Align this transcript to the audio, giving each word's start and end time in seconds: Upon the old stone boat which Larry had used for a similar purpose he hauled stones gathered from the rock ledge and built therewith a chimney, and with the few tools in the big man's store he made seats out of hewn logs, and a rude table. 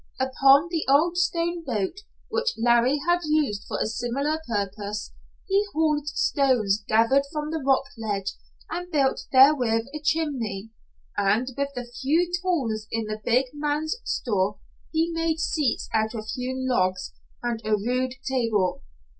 Upon 0.19 0.67
the 0.71 0.83
old 0.89 1.15
stone 1.15 1.63
boat 1.63 1.95
which 2.31 2.55
Larry 2.57 2.97
had 3.07 3.19
used 3.23 3.65
for 3.67 3.79
a 3.79 3.85
similar 3.85 4.41
purpose 4.49 5.13
he 5.47 5.63
hauled 5.75 6.07
stones 6.07 6.83
gathered 6.87 7.21
from 7.31 7.51
the 7.51 7.59
rock 7.63 7.83
ledge 7.99 8.33
and 8.71 8.91
built 8.91 9.27
therewith 9.31 9.85
a 9.93 9.99
chimney, 9.99 10.71
and 11.15 11.49
with 11.55 11.69
the 11.75 11.83
few 11.85 12.31
tools 12.41 12.87
in 12.89 13.03
the 13.03 13.21
big 13.23 13.45
man's 13.53 13.97
store 14.03 14.57
he 14.91 15.11
made 15.11 15.39
seats 15.39 15.87
out 15.93 16.15
of 16.15 16.25
hewn 16.33 16.67
logs, 16.67 17.13
and 17.43 17.61
a 17.63 17.75
rude 17.75 18.15
table. 18.27 18.81